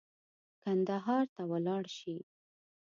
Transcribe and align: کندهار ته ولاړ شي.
کندهار 0.63 1.23
ته 1.35 1.41
ولاړ 1.51 1.83
شي. 1.97 2.17